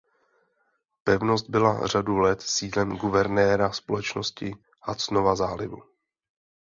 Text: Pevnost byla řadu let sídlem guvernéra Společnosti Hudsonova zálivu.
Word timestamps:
Pevnost 1.03 1.49
byla 1.49 1.87
řadu 1.87 2.17
let 2.17 2.41
sídlem 2.41 2.89
guvernéra 2.97 3.71
Společnosti 3.71 4.55
Hudsonova 4.81 5.35
zálivu. 5.35 5.83